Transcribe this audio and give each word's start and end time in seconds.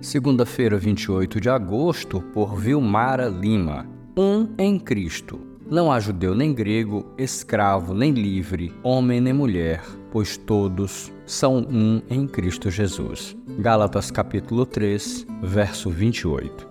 Segunda-feira, 0.00 0.76
28 0.76 1.40
de 1.40 1.48
agosto, 1.48 2.20
por 2.32 2.54
Vilmara 2.54 3.26
Lima. 3.26 3.86
Um 4.16 4.48
em 4.56 4.78
Cristo. 4.78 5.40
Não 5.68 5.90
há 5.90 5.98
judeu 5.98 6.34
nem 6.34 6.54
grego, 6.54 7.06
escravo 7.18 7.94
nem 7.94 8.12
livre, 8.12 8.72
homem 8.82 9.20
nem 9.20 9.32
mulher, 9.32 9.82
pois 10.12 10.36
todos 10.36 11.12
são 11.26 11.58
um 11.58 12.02
em 12.08 12.28
Cristo 12.28 12.70
Jesus. 12.70 13.36
Gálatas 13.58 14.10
capítulo 14.10 14.64
3, 14.64 15.26
verso 15.42 15.90
28. 15.90 16.68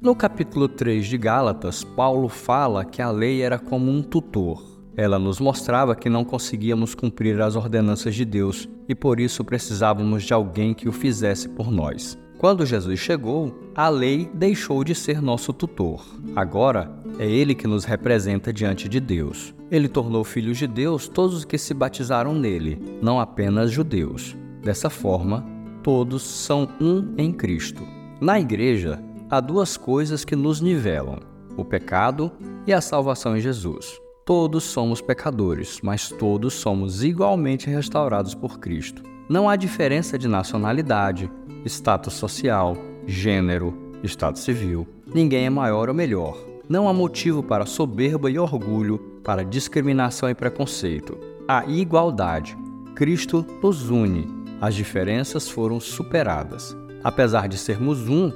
No 0.00 0.14
capítulo 0.14 0.68
3 0.68 1.06
de 1.06 1.18
Gálatas, 1.18 1.82
Paulo 1.82 2.28
fala 2.28 2.84
que 2.84 3.02
a 3.02 3.10
lei 3.10 3.42
era 3.42 3.58
como 3.58 3.90
um 3.90 4.02
tutor 4.02 4.73
ela 4.96 5.18
nos 5.18 5.40
mostrava 5.40 5.96
que 5.96 6.08
não 6.08 6.24
conseguíamos 6.24 6.94
cumprir 6.94 7.40
as 7.40 7.56
ordenanças 7.56 8.14
de 8.14 8.24
Deus 8.24 8.68
e 8.88 8.94
por 8.94 9.18
isso 9.18 9.44
precisávamos 9.44 10.22
de 10.22 10.32
alguém 10.32 10.72
que 10.72 10.88
o 10.88 10.92
fizesse 10.92 11.48
por 11.48 11.70
nós. 11.70 12.18
Quando 12.38 12.66
Jesus 12.66 12.98
chegou, 12.98 13.58
a 13.74 13.88
lei 13.88 14.28
deixou 14.34 14.84
de 14.84 14.94
ser 14.94 15.22
nosso 15.22 15.52
tutor. 15.52 16.04
Agora 16.36 16.94
é 17.18 17.26
ele 17.26 17.54
que 17.54 17.66
nos 17.66 17.84
representa 17.84 18.52
diante 18.52 18.88
de 18.88 19.00
Deus. 19.00 19.54
Ele 19.70 19.88
tornou 19.88 20.22
filhos 20.24 20.58
de 20.58 20.66
Deus 20.66 21.08
todos 21.08 21.34
os 21.38 21.44
que 21.44 21.56
se 21.56 21.72
batizaram 21.72 22.34
nele, 22.34 22.78
não 23.00 23.18
apenas 23.18 23.70
judeus. 23.70 24.36
Dessa 24.62 24.90
forma, 24.90 25.44
todos 25.82 26.22
são 26.22 26.68
um 26.80 27.14
em 27.16 27.32
Cristo. 27.32 27.82
Na 28.20 28.38
igreja, 28.38 29.02
há 29.30 29.40
duas 29.40 29.76
coisas 29.76 30.24
que 30.24 30.36
nos 30.36 30.60
nivelam: 30.60 31.20
o 31.56 31.64
pecado 31.64 32.30
e 32.66 32.72
a 32.72 32.80
salvação 32.80 33.36
em 33.36 33.40
Jesus. 33.40 34.03
Todos 34.24 34.64
somos 34.64 35.02
pecadores, 35.02 35.80
mas 35.82 36.08
todos 36.08 36.54
somos 36.54 37.04
igualmente 37.04 37.68
restaurados 37.68 38.34
por 38.34 38.58
Cristo. 38.58 39.02
Não 39.28 39.50
há 39.50 39.54
diferença 39.54 40.18
de 40.18 40.26
nacionalidade, 40.26 41.30
status 41.66 42.14
social, 42.14 42.74
gênero, 43.06 43.92
estado 44.02 44.38
civil. 44.38 44.88
Ninguém 45.14 45.44
é 45.44 45.50
maior 45.50 45.90
ou 45.90 45.94
melhor. 45.94 46.42
Não 46.66 46.88
há 46.88 46.92
motivo 46.94 47.42
para 47.42 47.66
soberba 47.66 48.30
e 48.30 48.38
orgulho, 48.38 48.98
para 49.22 49.44
discriminação 49.44 50.30
e 50.30 50.34
preconceito. 50.34 51.18
Há 51.46 51.66
igualdade. 51.66 52.56
Cristo 52.94 53.44
nos 53.62 53.90
une. 53.90 54.26
As 54.58 54.74
diferenças 54.74 55.50
foram 55.50 55.78
superadas. 55.78 56.74
Apesar 57.02 57.46
de 57.46 57.58
sermos 57.58 58.08
um, 58.08 58.32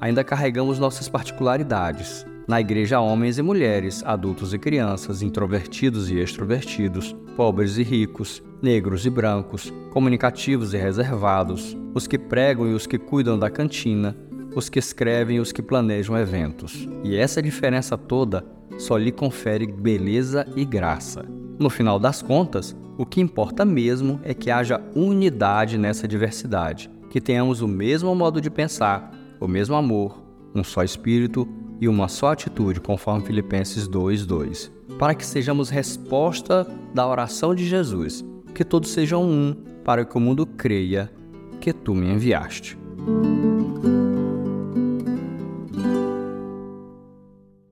ainda 0.00 0.22
carregamos 0.22 0.78
nossas 0.78 1.08
particularidades. 1.08 2.24
Na 2.46 2.60
igreja 2.60 3.00
homens 3.00 3.38
e 3.38 3.42
mulheres, 3.42 4.02
adultos 4.04 4.52
e 4.52 4.58
crianças, 4.58 5.22
introvertidos 5.22 6.10
e 6.10 6.18
extrovertidos, 6.18 7.14
pobres 7.36 7.78
e 7.78 7.84
ricos, 7.84 8.42
negros 8.60 9.06
e 9.06 9.10
brancos, 9.10 9.72
comunicativos 9.92 10.74
e 10.74 10.76
reservados, 10.76 11.76
os 11.94 12.08
que 12.08 12.18
pregam 12.18 12.66
e 12.66 12.74
os 12.74 12.84
que 12.84 12.98
cuidam 12.98 13.38
da 13.38 13.48
cantina, 13.48 14.16
os 14.56 14.68
que 14.68 14.80
escrevem 14.80 15.36
e 15.36 15.40
os 15.40 15.52
que 15.52 15.62
planejam 15.62 16.18
eventos. 16.18 16.88
E 17.04 17.16
essa 17.16 17.40
diferença 17.40 17.96
toda 17.96 18.44
só 18.76 18.96
lhe 18.96 19.12
confere 19.12 19.66
beleza 19.66 20.44
e 20.56 20.64
graça. 20.64 21.24
No 21.60 21.70
final 21.70 21.98
das 21.98 22.22
contas, 22.22 22.76
o 22.98 23.06
que 23.06 23.20
importa 23.20 23.64
mesmo 23.64 24.20
é 24.24 24.34
que 24.34 24.50
haja 24.50 24.82
unidade 24.96 25.78
nessa 25.78 26.08
diversidade, 26.08 26.90
que 27.08 27.20
tenhamos 27.20 27.62
o 27.62 27.68
mesmo 27.68 28.12
modo 28.16 28.40
de 28.40 28.50
pensar, 28.50 29.12
o 29.38 29.46
mesmo 29.46 29.76
amor, 29.76 30.20
um 30.54 30.64
só 30.64 30.82
espírito 30.82 31.48
e 31.80 31.88
uma 31.88 32.08
só 32.08 32.32
atitude, 32.32 32.80
conforme 32.80 33.24
Filipenses 33.24 33.88
2:2, 33.88 34.70
para 34.98 35.14
que 35.14 35.24
sejamos 35.24 35.70
resposta 35.70 36.66
da 36.94 37.06
oração 37.06 37.54
de 37.54 37.66
Jesus, 37.66 38.24
que 38.54 38.64
todos 38.64 38.90
sejam 38.90 39.24
um, 39.24 39.56
para 39.84 40.04
que 40.04 40.16
o 40.16 40.20
mundo 40.20 40.46
creia 40.46 41.10
que 41.60 41.72
tu 41.72 41.94
me 41.94 42.08
enviaste. 42.08 42.78